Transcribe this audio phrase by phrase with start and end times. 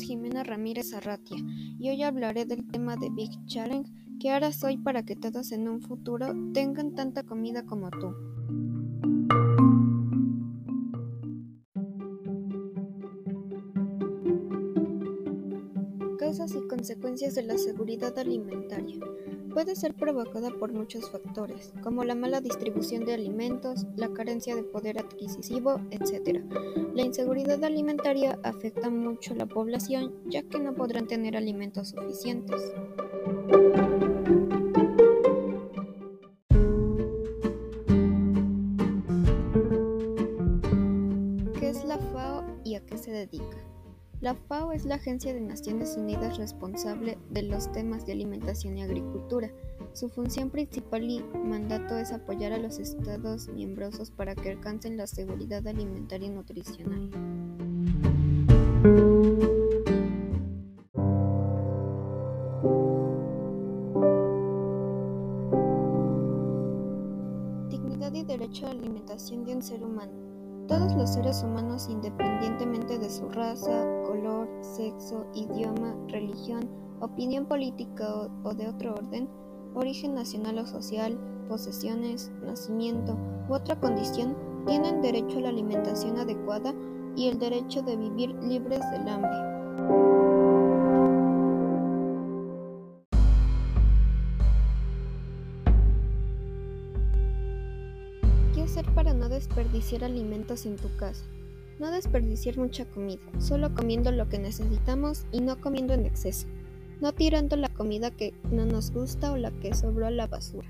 [0.00, 1.36] Jimena Ramírez Arratia
[1.78, 5.68] y hoy hablaré del tema de Big Challenge que harás soy para que todos en
[5.68, 8.14] un futuro tengan tanta comida como tú.
[16.18, 18.98] Causas y consecuencias de la seguridad alimentaria.
[19.56, 24.62] Puede ser provocada por muchos factores, como la mala distribución de alimentos, la carencia de
[24.62, 26.44] poder adquisitivo, etc.
[26.94, 32.60] La inseguridad alimentaria afecta mucho a la población ya que no podrán tener alimentos suficientes.
[41.58, 43.75] ¿Qué es la FAO y a qué se dedica?
[44.22, 48.82] La FAO es la Agencia de Naciones Unidas responsable de los temas de alimentación y
[48.82, 49.50] agricultura.
[49.92, 55.06] Su función principal y mandato es apoyar a los Estados miembros para que alcancen la
[55.06, 57.10] seguridad alimentaria y nutricional.
[67.68, 70.25] Dignidad y derecho a la alimentación de un ser humano.
[70.68, 76.68] Todos los seres humanos, independientemente de su raza, color, sexo, idioma, religión,
[77.00, 79.28] opinión política o, de otro orden,
[79.74, 81.16] origen nacional o social,
[81.48, 83.16] posesiones, nacimiento
[83.48, 84.36] u otra condición,
[84.66, 86.74] tienen derecho a la alimentación adecuada
[87.14, 90.55] y el derecho de vivir libres del hambre.
[98.66, 101.24] Hacer para no desperdiciar alimentos en tu casa?
[101.78, 106.48] No desperdiciar mucha comida, solo comiendo lo que necesitamos y no comiendo en exceso.
[107.00, 110.68] No tirando la comida que no nos gusta o la que sobró a la basura.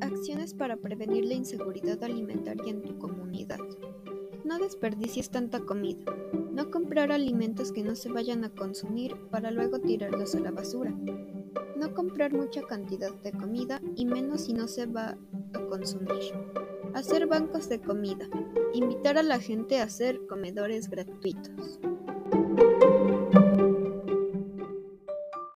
[0.00, 3.58] Acciones para prevenir la inseguridad alimentaria en tu comunidad.
[4.46, 6.04] No desperdicies tanta comida.
[6.52, 10.94] No comprar alimentos que no se vayan a consumir para luego tirarlos a la basura.
[11.76, 15.18] No comprar mucha cantidad de comida y menos si no se va
[15.52, 16.32] a consumir.
[16.94, 18.28] Hacer bancos de comida.
[18.72, 21.80] Invitar a la gente a hacer comedores gratuitos.